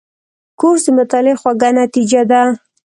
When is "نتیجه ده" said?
1.81-2.41